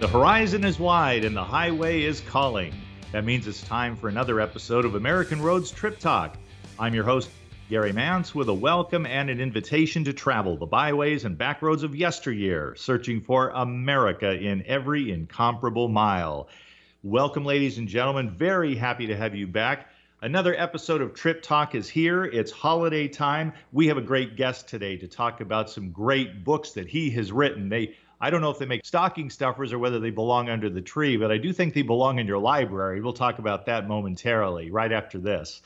[0.00, 2.72] The horizon is wide and the highway is calling.
[3.12, 6.38] That means it's time for another episode of American Roads Trip Talk.
[6.78, 7.28] I'm your host,
[7.68, 11.82] Gary Mance, with a welcome and an invitation to travel the byways and back roads
[11.82, 16.48] of yesteryear, searching for America in every incomparable mile.
[17.02, 18.30] Welcome, ladies and gentlemen.
[18.30, 19.90] Very happy to have you back.
[20.22, 22.24] Another episode of Trip Talk is here.
[22.24, 23.52] It's holiday time.
[23.70, 27.32] We have a great guest today to talk about some great books that he has
[27.32, 27.68] written.
[27.68, 30.82] They I don't know if they make stocking stuffers or whether they belong under the
[30.82, 33.00] tree, but I do think they belong in your library.
[33.00, 35.62] We'll talk about that momentarily, right after this.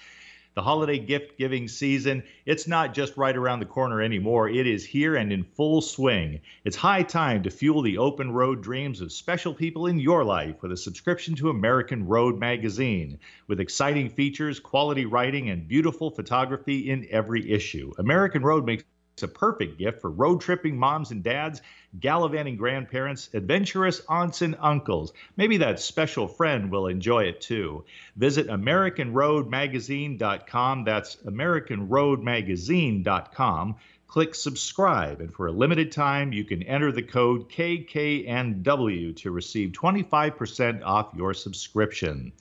[0.54, 4.48] The holiday gift giving season, it's not just right around the corner anymore.
[4.48, 6.42] It is here and in full swing.
[6.64, 10.62] It's high time to fuel the open road dreams of special people in your life
[10.62, 13.18] with a subscription to American Road magazine.
[13.48, 19.22] With exciting features, quality writing, and beautiful photography in every issue, American Road makes it's
[19.22, 21.62] a perfect gift for road tripping moms and dads,
[22.00, 25.12] gallivanting grandparents, adventurous aunts and uncles.
[25.36, 27.84] Maybe that special friend will enjoy it too.
[28.16, 30.82] Visit AmericanRoadMagazine.com.
[30.82, 33.76] That's AmericanRoadMagazine.com.
[34.08, 39.70] Click subscribe, and for a limited time, you can enter the code KKNW to receive
[39.70, 42.32] 25% off your subscription.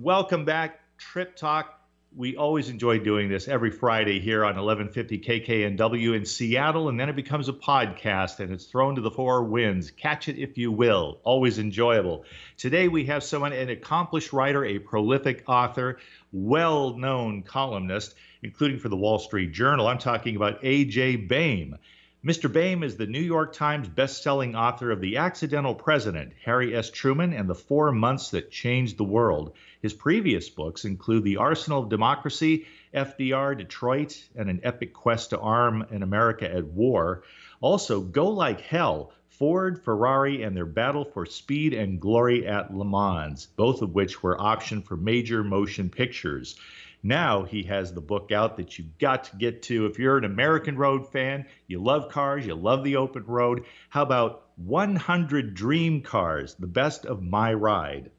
[0.00, 1.81] Welcome back, Trip Talk
[2.14, 7.08] we always enjoy doing this every Friday here on 1150 KKNW in Seattle, and then
[7.08, 9.90] it becomes a podcast and it's thrown to the four winds.
[9.90, 11.20] Catch it if you will.
[11.24, 12.24] Always enjoyable.
[12.58, 15.98] Today we have someone, an accomplished writer, a prolific author,
[16.32, 19.86] well known columnist, including for the Wall Street Journal.
[19.86, 21.16] I'm talking about A.J.
[21.16, 21.78] Baime.
[22.24, 22.52] Mr.
[22.52, 26.88] Baime is the New York Times best-selling author of The Accidental President, Harry S.
[26.88, 29.54] Truman, and the Four Months That Changed the World.
[29.82, 35.40] His previous books include The Arsenal of Democracy, FDR, Detroit, and an epic quest to
[35.40, 37.24] arm an America at war.
[37.60, 42.84] Also, Go Like Hell, Ford, Ferrari, and their battle for speed and glory at Le
[42.84, 46.54] Mans, both of which were optioned for major motion pictures.
[47.02, 49.86] Now he has the book out that you've got to get to.
[49.86, 53.64] If you're an American Road fan, you love cars, you love the open road.
[53.88, 58.12] How about 100 Dream Cars, the best of my ride?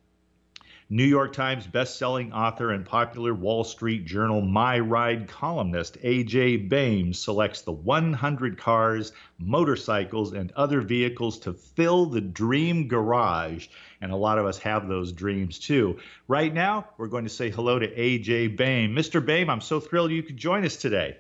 [0.89, 7.13] New York Times best-selling author and popular Wall Street Journal My Ride columnist AJ Baime
[7.13, 13.67] selects the 100 cars, motorcycles, and other vehicles to fill the dream garage.
[14.01, 15.99] And a lot of us have those dreams too.
[16.27, 18.93] Right now, we're going to say hello to AJ Baime.
[18.93, 19.25] Mr.
[19.25, 21.17] Baime, I'm so thrilled you could join us today.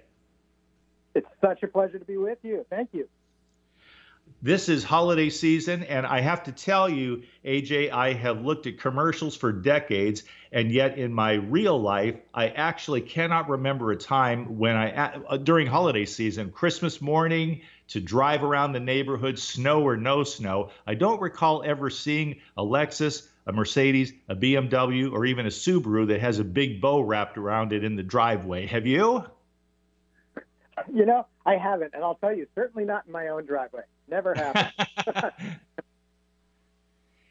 [1.15, 2.65] It's such a pleasure to be with you.
[2.69, 3.07] Thank you
[4.43, 8.77] this is holiday season, and I have to tell you, AJ, I have looked at
[8.77, 14.59] commercials for decades, and yet in my real life, I actually cannot remember a time
[14.59, 19.95] when I, uh, during holiday season, Christmas morning, to drive around the neighborhood, snow or
[19.95, 25.45] no snow, I don't recall ever seeing a Lexus, a Mercedes, a BMW, or even
[25.45, 28.65] a Subaru that has a big bow wrapped around it in the driveway.
[28.65, 29.23] Have you?
[30.93, 33.83] You know, I haven't, and I'll tell you, certainly not in my own driveway.
[34.07, 34.71] Never happened.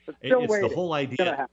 [0.22, 0.68] it's waiting.
[0.68, 1.48] the whole idea.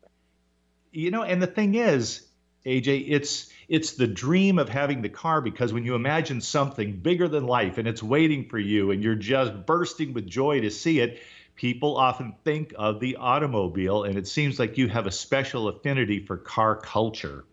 [0.92, 2.26] You know, and the thing is,
[2.66, 7.28] AJ, it's it's the dream of having the car because when you imagine something bigger
[7.28, 11.00] than life and it's waiting for you and you're just bursting with joy to see
[11.00, 11.22] it,
[11.56, 16.26] people often think of the automobile and it seems like you have a special affinity
[16.26, 17.46] for car culture.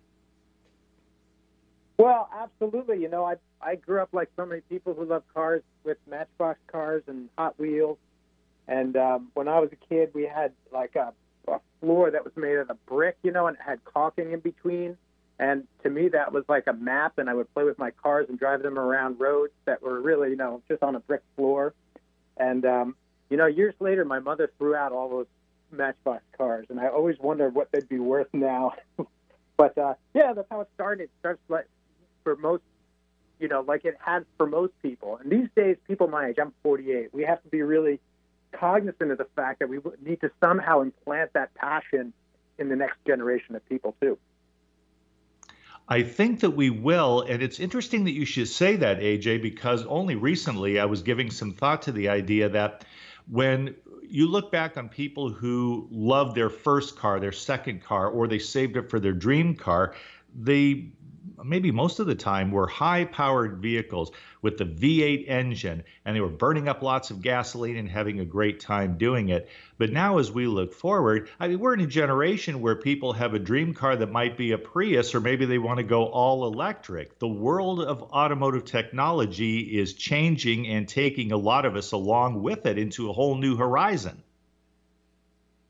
[1.99, 3.01] Well, absolutely.
[3.01, 6.59] You know, I I grew up like so many people who love cars with Matchbox
[6.67, 7.99] cars and Hot Wheels.
[8.69, 11.13] And um, when I was a kid, we had like a,
[11.49, 14.97] a floor that was made of brick, you know, and it had caulking in between.
[15.39, 18.27] And to me, that was like a map, and I would play with my cars
[18.29, 21.75] and drive them around roads that were really, you know, just on a brick floor.
[22.37, 22.97] And um,
[23.31, 25.27] you know, years later, my mother threw out all those
[25.71, 28.75] Matchbox cars, and I always wonder what they'd be worth now.
[29.57, 31.05] but uh, yeah, that's how it started.
[31.05, 31.67] It starts like
[32.27, 32.65] for most,
[33.39, 35.17] you know, like it has for most people.
[35.23, 38.01] And these days, people my age, I'm 48, we have to be really
[38.51, 42.13] cognizant of the fact that we need to somehow implant that passion
[42.59, 44.19] in the next generation of people too.
[45.89, 47.21] I think that we will.
[47.21, 51.31] And it's interesting that you should say that, AJ, because only recently I was giving
[51.31, 52.85] some thought to the idea that
[53.31, 58.27] when you look back on people who loved their first car, their second car, or
[58.27, 59.95] they saved it for their dream car,
[60.35, 60.91] they
[61.45, 64.11] maybe most of the time were high powered vehicles
[64.43, 68.25] with the V8 engine and they were burning up lots of gasoline and having a
[68.25, 69.49] great time doing it.
[69.79, 73.35] But now, as we look forward, I mean, we're in a generation where people have
[73.35, 76.47] a dream car that might be a Prius or maybe they want to go all
[76.47, 77.19] electric.
[77.19, 82.67] The world of automotive technology is changing and taking a lot of us along with
[82.67, 84.23] it into a whole new horizon.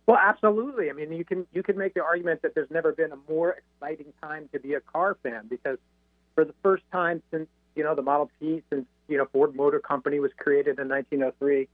[0.07, 0.89] Well, absolutely.
[0.89, 3.57] I mean, you can you can make the argument that there's never been a more
[3.59, 5.79] exciting time to be a car fan because
[6.35, 9.81] for the first time since you know the Model T, since you know Ford Motor
[9.81, 11.69] Company was created in 1903,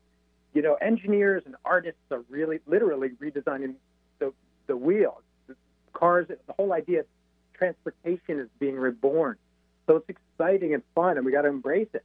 [0.55, 3.75] you know engineers and artists are really literally redesigning
[4.19, 4.33] the
[4.67, 5.21] the wheel.
[5.47, 5.57] The
[5.93, 7.07] cars, the whole idea of
[7.53, 9.37] transportation is being reborn.
[9.87, 12.05] So it's exciting and fun, and we got to embrace it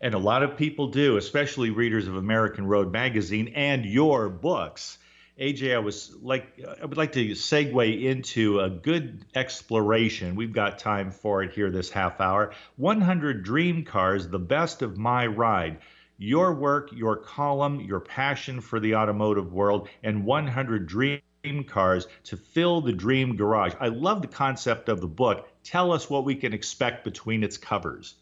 [0.00, 4.98] and a lot of people do, especially readers of American Road magazine and your books.
[5.40, 10.34] AJ, I was like, I would like to segue into a good exploration.
[10.34, 12.52] We've got time for it here this half hour.
[12.76, 15.78] 100 Dream Cars, the best of my ride.
[16.16, 21.20] Your work, your column, your passion for the automotive world, and 100 Dream
[21.68, 23.74] Cars to fill the dream garage.
[23.78, 25.48] I love the concept of the book.
[25.62, 28.16] Tell us what we can expect between its covers.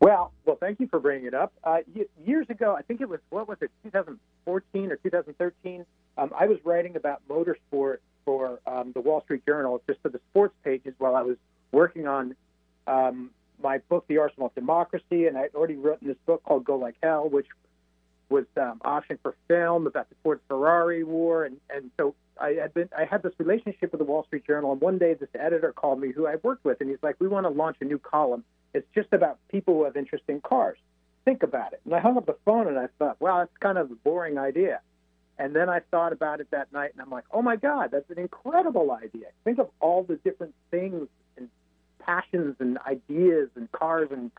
[0.00, 1.52] Well, well, thank you for bringing it up.
[1.64, 1.78] Uh,
[2.24, 5.84] years ago, I think it was what was it, 2014 or 2013.
[6.16, 10.20] Um, I was writing about motorsport for um, the Wall Street Journal, just for the
[10.30, 11.36] sports pages, while I was
[11.72, 12.36] working on
[12.86, 13.30] um,
[13.62, 16.96] my book, The Arsenal of Democracy, and I'd already written this book called Go Like
[17.02, 17.46] Hell, which
[18.28, 22.72] was um, optioned for film about the Ford Ferrari war, and and so I had
[22.72, 25.72] been I had this relationship with the Wall Street Journal, and one day this editor
[25.72, 27.98] called me, who I worked with, and he's like, "We want to launch a new
[27.98, 30.78] column." It's just about people who have interest in cars.
[31.24, 31.80] Think about it.
[31.84, 34.38] And I hung up the phone and I thought, wow, that's kind of a boring
[34.38, 34.80] idea.
[35.38, 38.10] And then I thought about it that night and I'm like, oh my God, that's
[38.10, 39.26] an incredible idea.
[39.44, 41.06] Think of all the different things
[41.36, 41.48] and
[42.00, 44.30] passions and ideas and cars and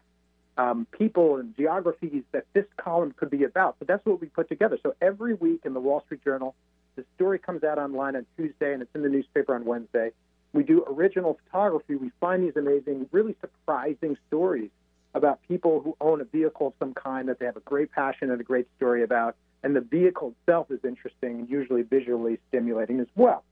[0.58, 3.78] um, people and geographies that this column could be about.
[3.80, 4.78] So that's what we put together.
[4.84, 6.54] So every week in the Wall Street Journal,
[6.98, 10.12] the story comes out online on Tuesday and it's in the newspaper on Wednesday.
[10.60, 11.96] We do original photography.
[11.96, 14.70] We find these amazing, really surprising stories
[15.14, 18.30] about people who own a vehicle of some kind that they have a great passion
[18.30, 19.38] and a great story about.
[19.64, 23.46] And the vehicle itself is interesting and usually visually stimulating as well.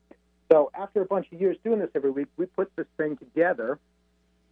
[0.51, 3.80] So after a bunch of years doing this every week, we put this thing together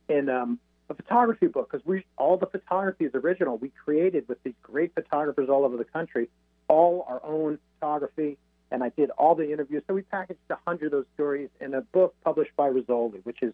[0.07, 0.57] in um,
[0.89, 3.57] a photography book because we all the photography is original.
[3.57, 6.29] We created with these great photographers all over the country,
[6.69, 8.37] all our own photography,
[8.75, 9.83] and I did all the interviews.
[9.87, 13.41] So we packaged a hundred of those stories in a book published by Rizzoli, which
[13.41, 13.53] is,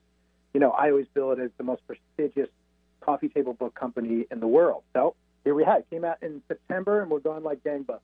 [0.52, 2.50] you know, I always bill it as the most prestigious
[3.02, 4.82] coffee table book company in the world.
[4.94, 5.14] So
[5.44, 5.90] here we have it.
[5.92, 8.00] Came out in September, and we're going like gangbusters.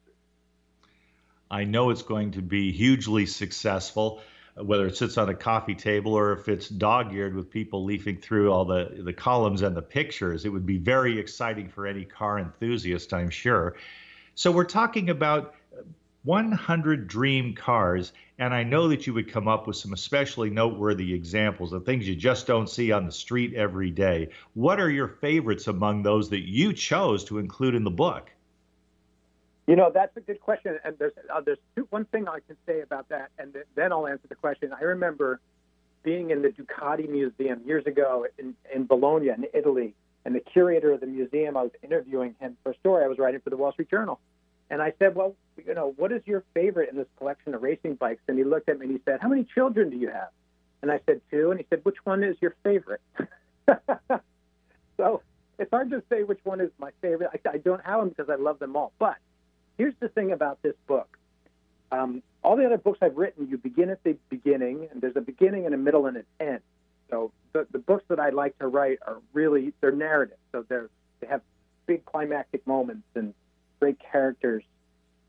[1.49, 4.21] I know it's going to be hugely successful,
[4.55, 8.51] whether it sits on a coffee table or if it's dog-eared with people leafing through
[8.51, 10.45] all the the columns and the pictures.
[10.45, 13.75] It would be very exciting for any car enthusiast, I'm sure.
[14.35, 15.55] So we're talking about
[16.27, 21.13] 100 dream cars, and I know that you would come up with some especially noteworthy
[21.13, 24.29] examples of things you just don't see on the street every day.
[24.53, 28.29] What are your favorites among those that you chose to include in the book?
[29.67, 32.57] You know, that's a good question, and there's uh, there's two, one thing I can
[32.65, 34.73] say about that, and th- then I'll answer the question.
[34.77, 35.39] I remember
[36.03, 39.93] being in the Ducati Museum years ago in, in Bologna, in Italy,
[40.25, 43.17] and the curator of the museum, I was interviewing him for a story I was
[43.17, 44.19] writing for the Wall Street Journal,
[44.69, 45.35] and I said, well,
[45.65, 48.21] you know, what is your favorite in this collection of racing bikes?
[48.27, 50.29] And he looked at me and he said, how many children do you have?
[50.81, 51.51] And I said, two.
[51.51, 53.01] And he said, which one is your favorite?
[54.97, 55.21] so
[55.57, 57.29] it's hard to say which one is my favorite.
[57.33, 58.91] I, I don't have them because I love them all.
[58.99, 59.15] But
[59.77, 61.17] here's the thing about this book.
[61.91, 65.21] Um, all the other books I've written, you begin at the beginning, and there's a
[65.21, 66.59] beginning and a middle and an end.
[67.09, 70.37] So the, the books that I like to write are really they're narrative.
[70.51, 70.89] So they're
[71.21, 71.41] they have
[71.85, 73.33] big climactic moments and
[73.79, 74.63] great characters.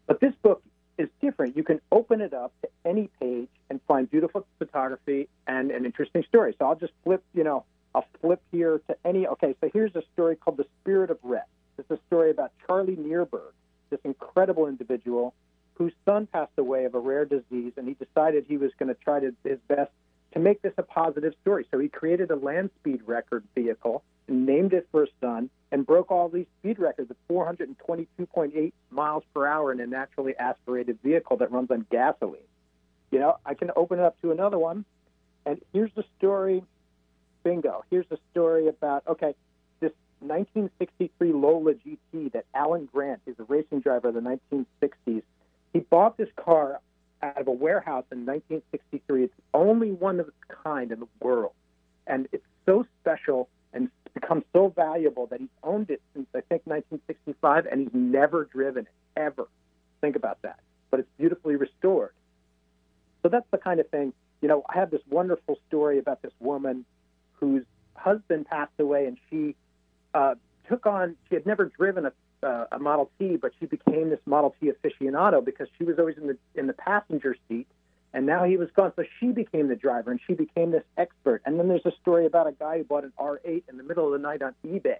[0.07, 0.62] But this book
[0.97, 1.57] is different.
[1.57, 6.25] You can open it up to any page and find beautiful photography and an interesting
[6.28, 6.55] story.
[6.59, 7.64] So I'll just flip, you know,
[7.95, 9.26] I'll flip here to any.
[9.26, 11.43] Okay, so here's a story called The Spirit of Rett.
[11.78, 13.52] It's a story about Charlie Nearburg,
[13.90, 15.35] this incredible individual
[15.75, 19.00] whose son passed away of a rare disease, and he decided he was going to
[19.00, 19.93] try to, his best
[20.33, 21.67] to make this a positive story.
[21.71, 24.85] So he created a land speed record vehicle named his
[25.21, 30.35] son, and broke all these speed records at 422.8 miles per hour in a naturally
[30.39, 32.41] aspirated vehicle that runs on gasoline.
[33.11, 34.85] You know, I can open it up to another one,
[35.47, 36.63] and here's the story.
[37.45, 37.85] Bingo.
[37.91, 39.35] Here's the story about okay,
[39.81, 45.23] this 1963 Lola GT that Alan Grant is a racing driver of the 1960s.
[45.73, 46.81] He bought this car
[47.23, 49.25] out of a warehouse in 1963.
[49.25, 51.53] It's only one of its kind in the world,
[52.07, 53.49] and it's so special
[54.21, 58.87] become so valuable that he's owned it since I think 1965, and he's never driven
[58.87, 59.49] it ever.
[60.01, 60.61] Think about that.
[60.91, 62.13] But it's beautifully restored.
[63.23, 64.13] So that's the kind of thing.
[64.41, 66.85] You know, I have this wonderful story about this woman
[67.35, 69.57] whose husband passed away, and she
[70.15, 70.35] uh,
[70.69, 71.17] took on.
[71.29, 74.71] She had never driven a uh, a Model T, but she became this Model T
[74.71, 77.67] aficionado because she was always in the in the passenger seat,
[78.12, 81.43] and now he was gone, so she became the driver and she became this expert.
[81.45, 84.07] And then there's a story about a guy who bought an R8 in the middle
[84.07, 84.99] of the night on eBay,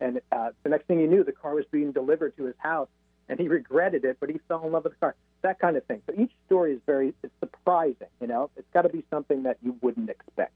[0.00, 2.88] and uh, the next thing he knew, the car was being delivered to his house,
[3.28, 5.14] and he regretted it, but he fell in love with the car.
[5.42, 6.02] That kind of thing.
[6.06, 8.08] So each story is very it's surprising.
[8.20, 10.52] You know, it's got to be something that you wouldn't expect.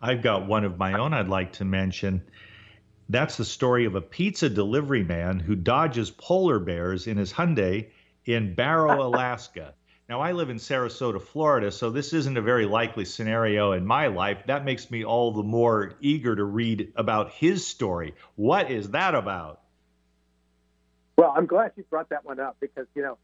[0.00, 2.22] I've got one of my own I'd like to mention.
[3.08, 7.88] That's the story of a pizza delivery man who dodges polar bears in his Hyundai
[8.24, 9.74] in Barrow, Alaska.
[10.12, 14.08] Now, I live in Sarasota, Florida, so this isn't a very likely scenario in my
[14.08, 14.44] life.
[14.44, 18.12] That makes me all the more eager to read about his story.
[18.36, 19.62] What is that about?
[21.16, 23.16] Well, I'm glad you brought that one up because, you know,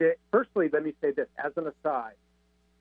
[0.00, 2.14] it, firstly, let me say this as an aside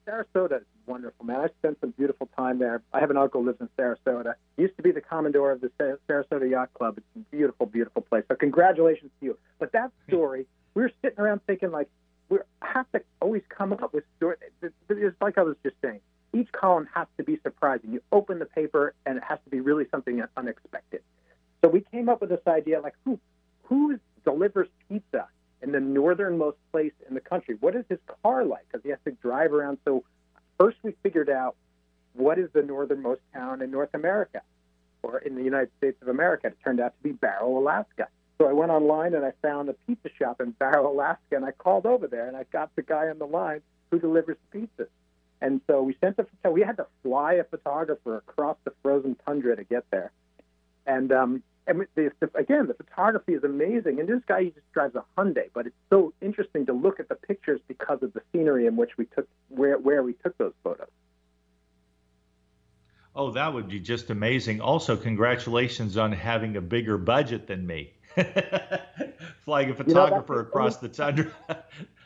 [0.07, 1.41] Sarasota is wonderful, man.
[1.41, 2.81] I spent some beautiful time there.
[2.91, 4.33] I have an uncle who lives in Sarasota.
[4.55, 5.69] He used to be the commodore of the
[6.09, 6.97] Sarasota Yacht Club.
[6.97, 8.23] It's a beautiful, beautiful place.
[8.29, 9.37] So congratulations to you.
[9.59, 11.87] But that story, we were sitting around thinking like
[12.29, 14.39] we have to always come up with stories.
[14.61, 15.99] It's like I was just saying.
[16.33, 17.93] Each column has to be surprising.
[17.93, 21.01] You open the paper and it has to be really something unexpected.
[21.63, 23.19] So we came up with this idea like who
[23.63, 25.27] who delivers pizza
[25.61, 27.55] in the northernmost place in the country.
[27.59, 28.67] What is his car like?
[28.67, 29.79] Because he has to drive around.
[29.85, 30.03] So
[30.59, 31.55] first we figured out
[32.13, 34.41] what is the northernmost town in North America
[35.01, 36.47] or in the United States of America.
[36.47, 38.07] It turned out to be Barrow, Alaska.
[38.37, 41.51] So I went online and I found a pizza shop in Barrow, Alaska, and I
[41.51, 44.89] called over there and I got the guy on the line who delivers pizzas.
[45.41, 49.55] And so we sent a we had to fly a photographer across the frozen tundra
[49.55, 50.11] to get there.
[50.85, 53.99] And um, and the, the, again, the photography is amazing.
[53.99, 57.09] And this guy he just drives a Hyundai, but it's so interesting to look at
[57.09, 60.53] the pictures because of the scenery in which we took where where we took those
[60.63, 60.87] photos.
[63.15, 64.61] Oh, that would be just amazing.
[64.61, 67.93] Also, congratulations on having a bigger budget than me.
[69.45, 71.31] Flying a photographer you know, across the tundra.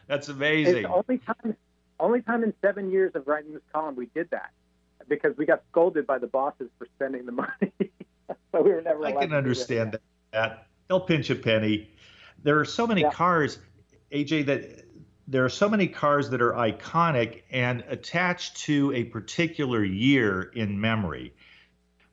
[0.08, 0.86] that's amazing.
[0.86, 1.56] It's only time,
[2.00, 4.51] only time in seven years of writing this column we did that
[5.08, 7.72] because we got scolded by the bosses for spending the money.
[8.51, 9.06] so we were never.
[9.06, 10.01] I can understand that.
[10.32, 10.68] that.
[10.88, 11.89] They'll pinch a penny.
[12.44, 13.12] There are so many yeah.
[13.12, 13.60] cars,
[14.12, 14.86] AJ, that
[15.27, 20.82] there are so many cars that are iconic and attached to a particular year in
[20.82, 21.34] memory.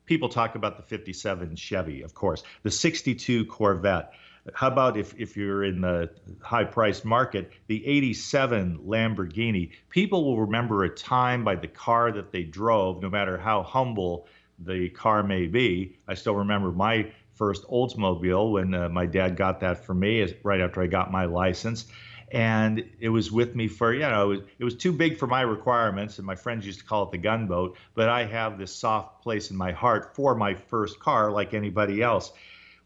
[0.09, 4.11] People talk about the 57 Chevy, of course, the 62 Corvette.
[4.55, 6.09] How about if, if you're in the
[6.41, 9.69] high priced market, the 87 Lamborghini?
[9.91, 14.25] People will remember a time by the car that they drove, no matter how humble
[14.57, 15.99] the car may be.
[16.07, 20.59] I still remember my first Oldsmobile when uh, my dad got that for me right
[20.59, 21.85] after I got my license.
[22.31, 25.27] And it was with me for, you know, it was, it was too big for
[25.27, 27.77] my requirements, and my friends used to call it the gunboat.
[27.95, 32.01] But I have this soft place in my heart for my first car, like anybody
[32.01, 32.31] else.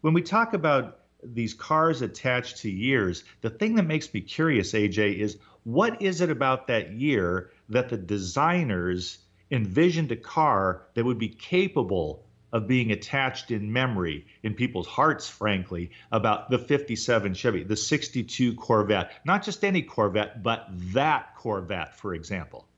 [0.00, 4.72] When we talk about these cars attached to years, the thing that makes me curious,
[4.72, 9.18] AJ, is what is it about that year that the designers
[9.50, 15.28] envisioned a car that would be capable of being attached in memory in people's hearts,
[15.28, 21.98] frankly, about the 57 Chevy, the 62 Corvette, not just any Corvette, but that Corvette,
[21.98, 22.68] for example?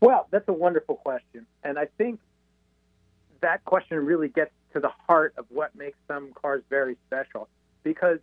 [0.00, 1.46] Well, that's a wonderful question.
[1.62, 2.18] And I think
[3.40, 7.48] that question really gets to the heart of what makes some cars very special
[7.84, 8.18] because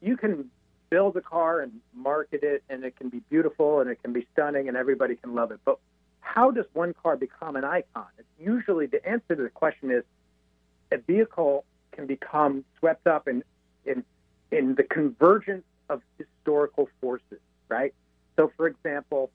[0.00, 0.48] you can
[0.90, 4.28] build a car and market it and it can be beautiful and it can be
[4.32, 5.58] stunning and everybody can love it.
[5.64, 5.80] But
[6.38, 8.06] how does one car become an icon?
[8.38, 10.04] Usually the answer to the question is
[10.92, 13.42] a vehicle can become swept up in
[13.84, 14.04] in
[14.52, 17.92] in the convergence of historical forces, right?
[18.36, 19.32] So, for example,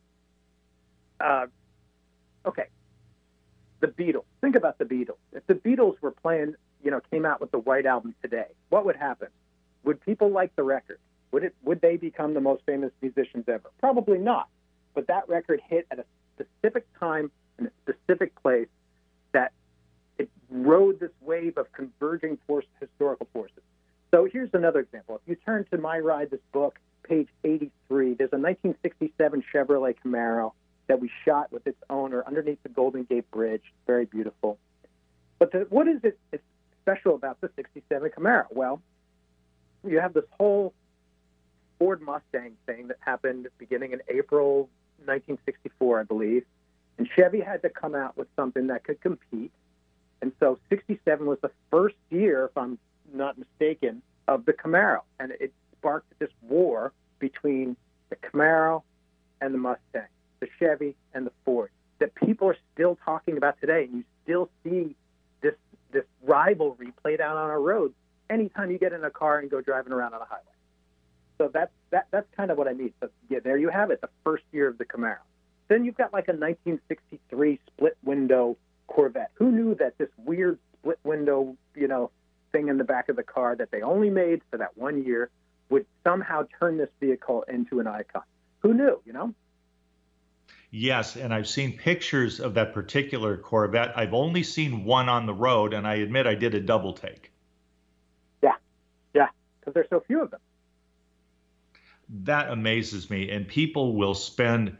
[1.20, 1.48] uh,
[2.46, 2.68] okay,
[3.82, 4.24] the Beatles.
[4.40, 5.20] Think about the Beatles.
[5.34, 6.56] If the Beatles were playing,
[6.86, 9.28] you know, came out with the White Album today, what would happen?
[9.84, 11.00] Would people like the record?
[11.34, 11.56] Would it?
[11.64, 13.70] Would they become the most famous musicians ever?
[13.82, 14.48] Probably not.
[14.94, 18.68] But that record hit at a specific time in a specific place
[19.34, 19.52] that
[20.18, 23.64] it rode this wave of converging force, historical forces.
[24.12, 25.16] So here's another example.
[25.16, 30.54] If you turn to My Ride, this book, page 83, there's a 1967 Chevrolet Camaro
[30.88, 33.64] that we shot with its owner underneath the Golden Gate Bridge.
[33.88, 34.58] Very beautiful.
[35.40, 36.20] But the, what is it
[36.82, 38.46] special about the 67 Camaro?
[38.52, 38.82] Well,
[39.86, 40.74] you have this whole
[41.80, 44.70] Ford Mustang thing that happened beginning in April
[45.06, 46.46] 1964, I believe.
[46.98, 49.52] And Chevy had to come out with something that could compete.
[50.22, 52.78] And so 67 was the first year, if I'm
[53.14, 55.02] not mistaken, of the Camaro.
[55.20, 57.76] And it sparked this war between
[58.10, 58.84] the Camaro
[59.42, 60.08] and the Mustang,
[60.40, 63.84] the Chevy and the Ford, that people are still talking about today.
[63.86, 64.96] And you still see
[65.42, 65.56] this,
[65.92, 67.94] this rivalry played out on our roads
[68.30, 70.53] anytime you get in a car and go driving around on a highway.
[71.38, 72.94] So that's that that's kind of what I mean.
[73.02, 75.18] So yeah, there you have it, the first year of the Camaro.
[75.68, 79.32] Then you've got like a 1963 split window Corvette.
[79.36, 82.12] Who knew that this weird split window, you know,
[82.52, 85.30] thing in the back of the car that they only made for that one year
[85.70, 88.24] would somehow turn this vehicle into an icon?
[88.60, 89.34] Who knew, you know?
[90.70, 93.94] Yes, and I've seen pictures of that particular Corvette.
[93.96, 97.32] I've only seen one on the road, and I admit I did a double take.
[98.42, 98.54] Yeah,
[99.14, 99.28] yeah,
[99.60, 100.40] because there's so few of them.
[102.22, 104.78] That amazes me, and people will spend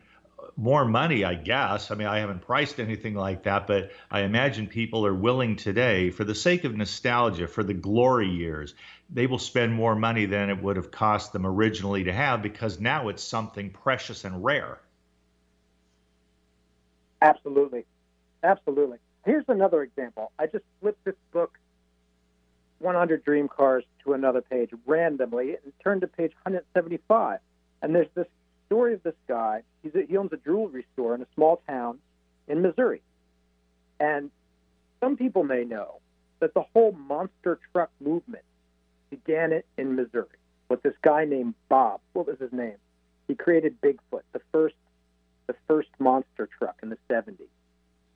[0.56, 1.90] more money, I guess.
[1.90, 6.12] I mean, I haven't priced anything like that, but I imagine people are willing today,
[6.12, 8.76] for the sake of nostalgia, for the glory years,
[9.10, 12.80] they will spend more money than it would have cost them originally to have because
[12.80, 14.80] now it's something precious and rare.
[17.22, 17.86] Absolutely.
[18.44, 18.98] Absolutely.
[19.26, 20.32] Here's another example.
[20.38, 21.58] I just flipped this book,
[22.84, 27.40] 100 Dream Cars, to another page randomly and turned to page 175.
[27.82, 28.28] And there's this
[28.68, 29.64] story of this guy.
[29.82, 32.00] He's a, he owns a jewelry store in a small town
[32.48, 33.02] in Missouri.
[34.00, 34.30] And
[35.00, 36.00] some people may know
[36.40, 38.44] that the whole monster truck movement
[39.10, 40.38] began it in Missouri
[40.70, 42.02] with this guy named Bob.
[42.14, 42.76] What was his name?
[43.28, 44.76] He created Bigfoot, the first
[45.48, 47.36] the first monster truck in the 70s.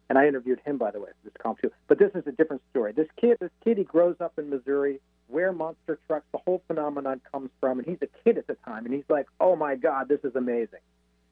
[0.10, 1.72] And I interviewed him, by the way, for this column too.
[1.88, 2.94] But this is a different story.
[2.94, 7.20] This kid, this kid, he grows up in Missouri, where monster trucks, the whole phenomenon
[7.32, 10.08] comes from, and he's a kid at the time, and he's like, "Oh my God,
[10.08, 10.80] this is amazing!"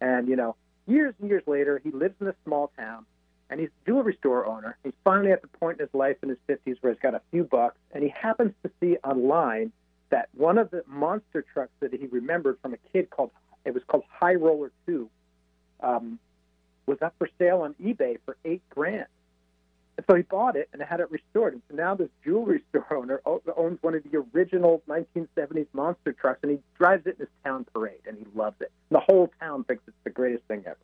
[0.01, 0.55] And you know,
[0.87, 3.05] years and years later, he lives in a small town,
[3.49, 4.77] and he's a jewelry store owner.
[4.83, 7.21] He's finally at the point in his life in his 50s where he's got a
[7.31, 9.71] few bucks, and he happens to see online
[10.09, 13.31] that one of the monster trucks that he remembered from a kid called
[13.63, 15.09] it was called High Roller Two,
[15.81, 16.19] um,
[16.85, 19.07] was up for sale on eBay for eight grand.
[19.97, 21.53] And so he bought it and had it restored.
[21.53, 26.39] And so now this jewelry store owner owns one of the original 1970s monster trucks,
[26.43, 28.71] and he drives it in his town parade, and he loves it.
[28.89, 30.77] And the whole town thinks it's the greatest thing ever.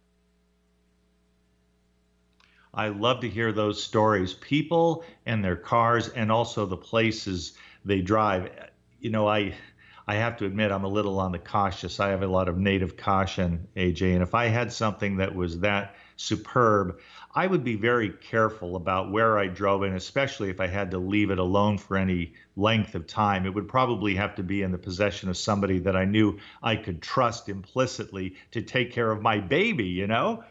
[2.73, 4.33] I love to hear those stories.
[4.33, 8.49] People and their cars, and also the places they drive.
[9.01, 9.55] You know, I
[10.07, 11.99] I have to admit I'm a little on the cautious.
[11.99, 15.59] I have a lot of native caution, AJ, and if I had something that was
[15.59, 16.99] that superb,
[17.33, 20.97] I would be very careful about where I drove, and especially if I had to
[20.97, 23.45] leave it alone for any length of time.
[23.45, 26.75] It would probably have to be in the possession of somebody that I knew I
[26.75, 30.43] could trust implicitly to take care of my baby, you know?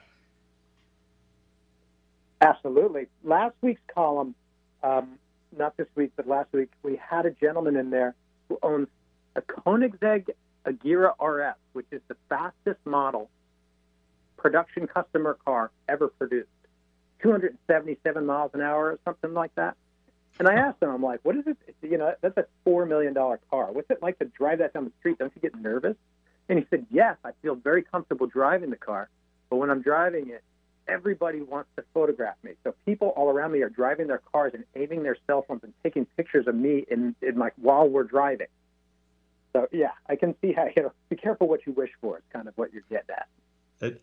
[2.40, 3.06] Absolutely.
[3.22, 4.35] Last week's column,
[4.83, 5.18] um,
[5.56, 8.14] not this week, but last week, we had a gentleman in there
[8.48, 8.88] who owns
[9.37, 10.30] a Koenigsegg
[10.64, 13.28] Agera RS, which is the fastest model
[14.40, 16.48] production customer car ever produced.
[17.22, 19.76] 277 miles an hour or something like that.
[20.38, 21.59] And I asked him, I'm like, what is it?
[21.83, 23.72] You know, that's a $4 million car.
[23.72, 25.18] What's it like to drive that down the street?
[25.18, 25.96] Don't you get nervous?
[26.48, 29.11] And he said, yes, I feel very comfortable driving the car.
[29.50, 30.42] But when I'm driving it,
[30.88, 32.53] everybody wants to photograph me.
[32.64, 35.74] So people all around me are driving their cars and aiming their cell phones and
[35.83, 38.48] taking pictures of me in, in like while we're driving.
[39.53, 40.92] So yeah, I can see how you know.
[41.09, 42.18] Be careful what you wish for.
[42.18, 43.29] It's kind of what you're getting at.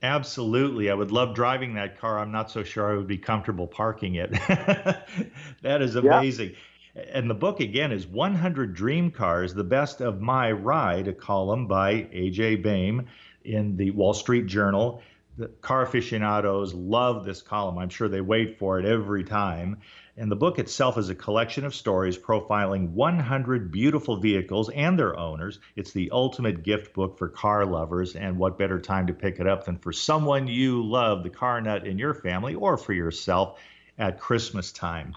[0.02, 0.90] Absolutely.
[0.90, 2.20] I would love driving that car.
[2.20, 4.32] I'm not so sure I would be comfortable parking it.
[5.62, 6.52] that is amazing.
[6.96, 7.04] Yeah.
[7.14, 11.68] And the book, again, is 100 Dream Cars, the best of my ride, a column
[11.68, 12.56] by A.J.
[12.58, 13.06] Baime
[13.44, 15.04] in the Wall Street Journal.
[15.38, 17.78] The car aficionados love this column.
[17.78, 19.78] I'm sure they wait for it every time.
[20.20, 25.16] And the book itself is a collection of stories profiling 100 beautiful vehicles and their
[25.16, 25.60] owners.
[25.76, 29.46] It's the ultimate gift book for car lovers, and what better time to pick it
[29.46, 33.60] up than for someone you love, the car nut in your family, or for yourself
[34.00, 35.16] at Christmas time.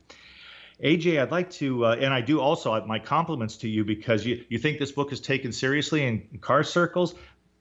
[0.85, 4.45] AJ, I'd like to, uh, and I do also, my compliments to you because you,
[4.51, 7.15] you think this book is taken seriously in car circles.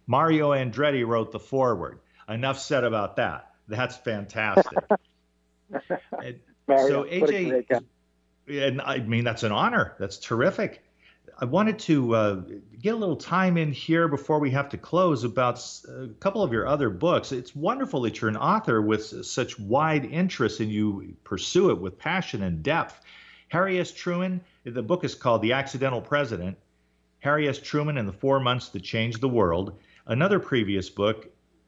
[0.08, 2.00] Mario Andretti wrote the foreword.
[2.28, 3.54] Enough said about that.
[3.70, 4.78] That's fantastic.
[6.70, 7.84] Mario, so AJ,
[8.48, 9.96] and I mean that's an honor.
[10.00, 10.84] That's terrific.
[11.42, 12.42] I wanted to uh,
[12.82, 16.52] get a little time in here before we have to close about a couple of
[16.52, 17.32] your other books.
[17.32, 21.98] It's wonderful that you're an author with such wide interest and you pursue it with
[21.98, 23.00] passion and depth.
[23.50, 23.92] Harry S.
[23.92, 26.58] Truman, the book is called The Accidental President
[27.20, 27.60] Harry S.
[27.60, 29.78] Truman and the Four Months That Changed the World.
[30.08, 31.28] Another previous book,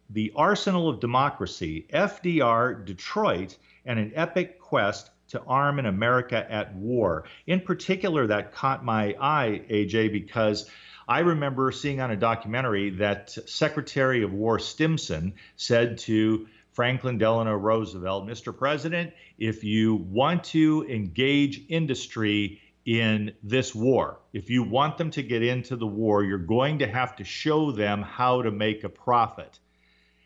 [0.09, 6.75] The Arsenal of Democracy FDR, Detroit, and an epic quest to arm an America at
[6.75, 7.23] war.
[7.47, 10.69] In particular, that caught my eye, AJ, because
[11.07, 17.55] I remember seeing on a documentary that Secretary of War Stimson said to Franklin Delano
[17.55, 18.55] Roosevelt, Mr.
[18.55, 24.19] President, if you want to engage industry in this war.
[24.33, 27.71] If you want them to get into the war, you're going to have to show
[27.71, 29.59] them how to make a profit.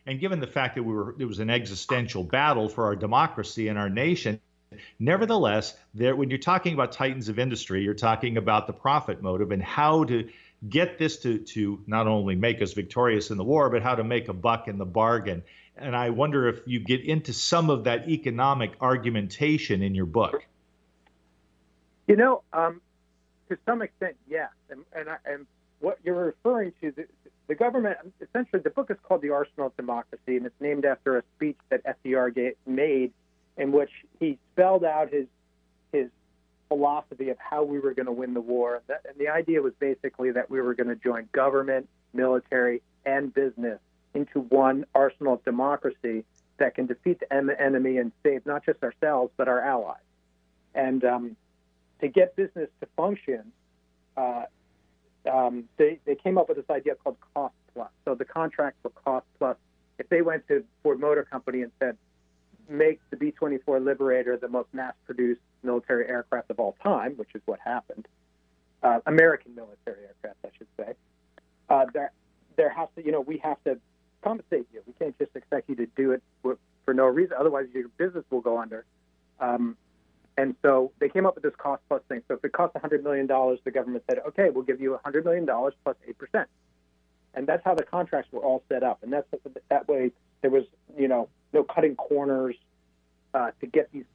[0.06, 3.68] And given the fact that we were it was an existential battle for our democracy
[3.68, 4.40] and our nation,
[5.00, 9.52] nevertheless, there when you're talking about titans of industry, you're talking about the profit motive
[9.52, 10.30] and how to
[10.70, 14.04] get this to to not only make us victorious in the war, but how to
[14.04, 15.44] make a buck in the bargain.
[15.78, 20.46] And I wonder if you get into some of that economic argumentation in your book.
[22.08, 22.82] You know, um,
[23.50, 24.50] to some extent, yes.
[24.70, 25.48] And and, I, and
[25.80, 26.94] what you're referring to,
[27.48, 31.18] the, government, essentially, the book is called The Arsenal of Democracy, and it's named after
[31.18, 33.12] a speech that FDR made
[33.58, 35.28] in which he spelled out his
[35.92, 36.10] his
[36.68, 38.82] philosophy of how we were going to win the war.
[38.90, 43.80] And the idea was basically that we were going to join government, military, and business
[44.14, 46.26] into one arsenal of democracy
[46.58, 49.98] that can defeat the enemy and save not just ourselves but our allies.
[50.74, 51.38] And um,
[52.02, 53.52] to get business to function,
[54.18, 54.44] uh,
[55.32, 57.90] um, they, they came up with this idea called cost plus.
[58.06, 59.58] So the contract for cost plus,
[59.98, 61.98] if they went to Ford Motor Company and said,
[62.68, 67.30] make the B 24 Liberator the most mass produced military aircraft of all time, which
[67.36, 68.08] is what happened,
[68.84, 70.94] uh, American military aircraft, I should say,
[71.70, 72.12] uh, there,
[72.56, 73.80] there has to, you know, we have to
[74.24, 74.82] compensate you.
[74.86, 77.36] We can't just expect you to do it for, for no reason.
[77.40, 78.86] Otherwise, your business will go under.
[79.40, 79.78] Um,
[80.38, 82.22] and so they came up with this cost plus thing.
[82.28, 85.46] So if it costs $100 million, the government said, okay, we'll give you $100 million
[85.46, 85.96] plus
[86.36, 86.46] 8%.
[87.34, 89.00] And that's how the contracts were all set up.
[89.02, 89.28] And that's
[89.70, 90.66] that way there was,
[90.98, 92.56] you know, no cutting corners
[93.34, 94.06] uh, to get these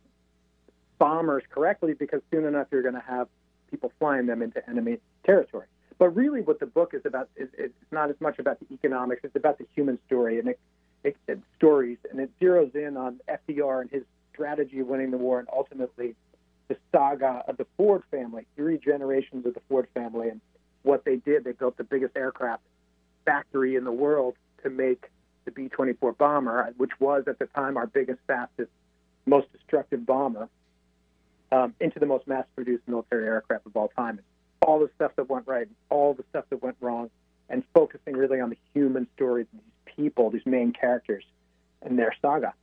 [0.98, 3.28] bombers correctly because soon enough you're going to have
[3.70, 5.66] people flying them into enemy territory.
[5.98, 9.20] But really, what the book is about is it's not as much about the economics;
[9.22, 10.60] it's about the human story and it,
[11.04, 14.02] it, it stories, and it zeroes in on FDR and his
[14.40, 16.14] strategy of winning the war, and ultimately
[16.68, 20.40] the saga of the Ford family, three generations of the Ford family, and
[20.82, 21.44] what they did.
[21.44, 22.62] They built the biggest aircraft
[23.26, 25.10] factory in the world to make
[25.44, 28.70] the B 24 bomber, which was at the time our biggest, fastest,
[29.26, 30.48] most destructive bomber,
[31.52, 34.20] um, into the most mass produced military aircraft of all time.
[34.62, 37.10] All the stuff that went right, all the stuff that went wrong,
[37.50, 41.24] and focusing really on the human stories of these people, these main characters,
[41.82, 42.54] and their saga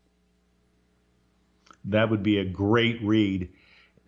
[1.87, 3.49] that would be a great read.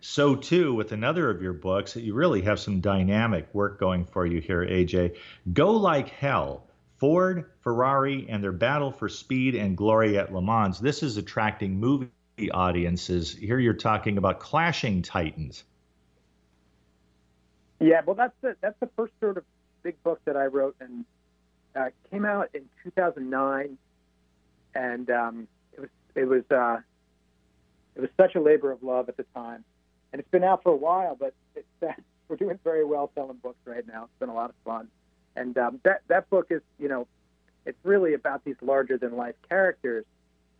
[0.02, 4.26] So, too, with another of your books, you really have some dynamic work going for
[4.26, 5.18] you here, AJ.
[5.52, 6.64] Go Like Hell
[7.00, 10.80] Ford, Ferrari, and their battle for speed and glory at Le Mans.
[10.80, 12.10] This is attracting movie
[12.52, 13.34] audiences.
[13.34, 15.64] Here you're talking about clashing titans.
[17.80, 19.46] Yeah, well, that's the that's the first sort of
[19.84, 21.06] big book that I wrote, and
[21.74, 23.78] uh, came out in 2009,
[24.76, 26.82] and um, it was it was uh,
[27.96, 29.64] it was such a labor of love at the time,
[30.12, 31.92] and it's been out for a while, but it's, uh,
[32.28, 34.04] we're doing very well selling books right now.
[34.04, 34.88] It's been a lot of fun,
[35.36, 37.08] and um, that that book is, you know,
[37.66, 40.06] it's really about these larger than life characters.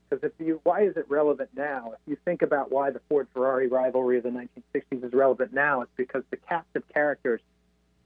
[0.10, 1.92] Because if you, why is it relevant now?
[1.94, 5.82] If you think about why the Ford Ferrari rivalry of the 1960s is relevant now,
[5.82, 7.42] it's because the cast of characters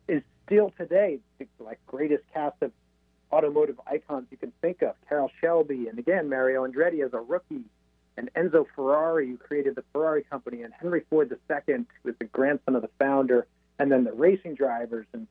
[0.09, 2.71] is still today the like greatest cast of
[3.31, 4.95] automotive icons you can think of.
[5.07, 7.63] Carroll Shelby, and again Mario Andretti as a rookie,
[8.17, 12.25] and Enzo Ferrari, who created the Ferrari company, and Henry Ford II, who was the
[12.25, 13.47] grandson of the founder,
[13.79, 15.27] and then the racing drivers and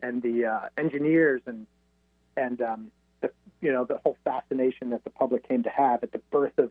[0.00, 1.66] and the uh, engineers and
[2.36, 6.12] and um, the you know the whole fascination that the public came to have at
[6.12, 6.70] the birth of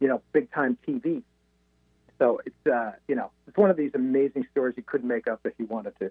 [0.00, 1.22] you know big time TV.
[2.18, 5.40] So it's uh, you know it's one of these amazing stories you couldn't make up
[5.44, 6.10] if you wanted to.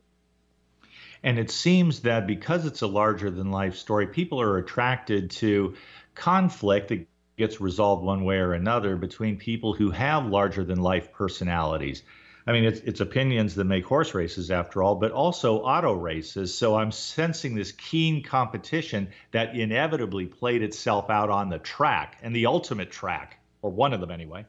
[1.24, 5.76] And it seems that because it's a larger than life story, people are attracted to
[6.16, 6.92] conflict
[7.38, 12.04] gets resolved one way or another between people who have larger than life personalities.
[12.46, 16.54] I mean, it's, it's opinions that make horse races after all, but also auto races.
[16.54, 22.36] So I'm sensing this keen competition that inevitably played itself out on the track and
[22.36, 24.46] the ultimate track, or one of them anyway.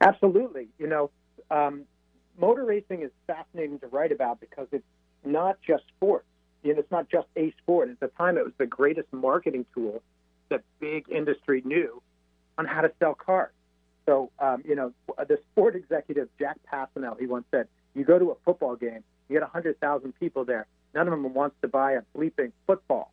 [0.00, 0.68] Absolutely.
[0.78, 1.10] You know,
[1.50, 1.84] um,
[2.38, 4.84] motor racing is fascinating to write about because it's
[5.24, 6.24] not just sports.
[6.62, 7.90] You know, it's not just a sport.
[7.90, 10.02] At the time, it was the greatest marketing tool
[10.50, 12.02] that big industry knew
[12.58, 13.52] on how to sell cars.
[14.06, 18.30] So, um, you know, the sport executive Jacque Passino, he once said, "You go to
[18.30, 20.66] a football game, you get 100,000 people there.
[20.94, 23.12] None of them wants to buy a bleeping football.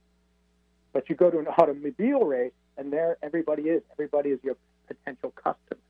[0.93, 3.83] But you go to an automobile race, and there everybody is.
[3.91, 5.81] Everybody is your potential customer.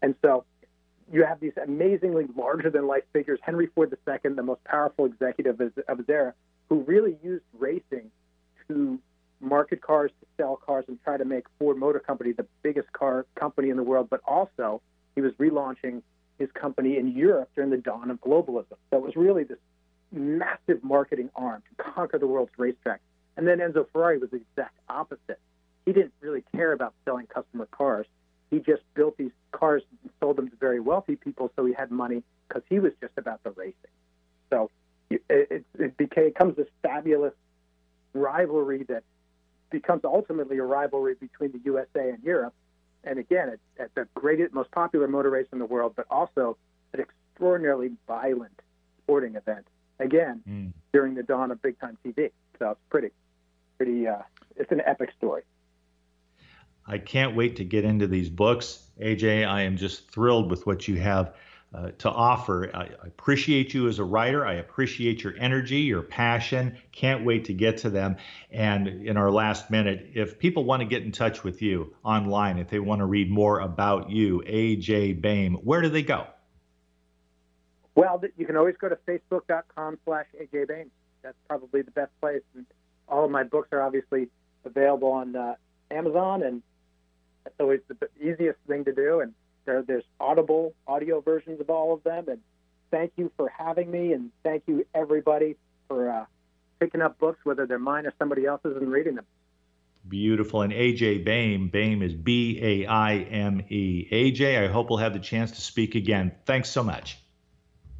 [0.00, 0.44] And so
[1.12, 3.38] you have these amazingly larger than life figures.
[3.42, 6.34] Henry Ford II, the most powerful executive of his era,
[6.68, 8.10] who really used racing
[8.68, 8.98] to
[9.40, 13.26] market cars to sell cars and try to make Ford Motor Company the biggest car
[13.34, 14.80] company in the world, but also
[15.14, 16.02] he was relaunching
[16.38, 18.76] his company in Europe during the dawn of globalism.
[18.90, 19.58] So it was really this
[20.10, 23.00] massive marketing arm to conquer the world's racetrack.
[23.36, 25.38] And then Enzo Ferrari was the exact opposite.
[25.86, 28.06] He didn't really care about selling customer cars.
[28.50, 31.90] He just built these cars and sold them to very wealthy people so he had
[31.90, 33.74] money because he was just about the racing.
[34.50, 34.70] So
[35.10, 37.34] it, it, it became it comes this fabulous
[38.12, 39.02] rivalry that
[39.70, 42.54] becomes ultimately a rivalry between the USA and Europe.
[43.02, 46.56] And again, it's, it's the greatest, most popular motor race in the world, but also
[46.92, 48.60] an extraordinarily violent
[49.02, 49.66] sporting event.
[49.98, 50.72] Again, mm.
[50.92, 52.30] during the dawn of big time TV.
[52.58, 53.10] So it's pretty,
[53.76, 54.08] pretty.
[54.08, 54.22] Uh,
[54.56, 55.42] it's an epic story.
[56.86, 58.82] I can't wait to get into these books.
[59.00, 61.34] AJ, I am just thrilled with what you have
[61.74, 62.70] uh, to offer.
[62.72, 64.46] I, I appreciate you as a writer.
[64.46, 66.76] I appreciate your energy, your passion.
[66.92, 68.16] Can't wait to get to them.
[68.50, 72.58] And in our last minute, if people want to get in touch with you online,
[72.58, 76.28] if they want to read more about you, AJ Baime, where do they go?
[77.96, 80.90] Well, you can always go to facebook.com slash AJ Baime.
[81.22, 82.42] That's probably the best place.
[82.54, 82.66] And
[83.08, 84.28] all of my books are obviously
[84.64, 85.54] available on uh,
[85.90, 86.62] Amazon and
[87.44, 89.20] that's always the easiest thing to do.
[89.20, 89.34] And
[89.64, 92.28] there, there's audible audio versions of all of them.
[92.28, 92.40] And
[92.90, 95.56] thank you for having me, and thank you everybody
[95.88, 96.24] for uh,
[96.80, 99.26] picking up books, whether they're mine or somebody else's, and reading them.
[100.06, 100.62] Beautiful.
[100.62, 104.06] And AJ Baime, Baime is B A I M E.
[104.10, 106.32] AJ, I hope we'll have the chance to speak again.
[106.44, 107.18] Thanks so much.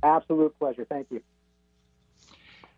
[0.03, 0.85] Absolute pleasure.
[0.85, 1.23] Thank you.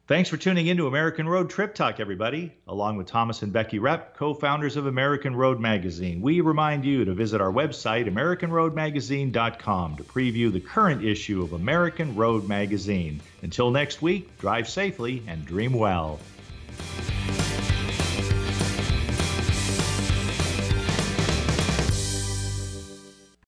[0.08, 2.52] Thanks for tuning in to American Road Trip Talk, everybody.
[2.68, 7.04] Along with Thomas and Becky Repp, co founders of American Road Magazine, we remind you
[7.04, 13.20] to visit our website, AmericanRoadMagazine.com, to preview the current issue of American Road Magazine.
[13.42, 16.20] Until next week, drive safely and dream well.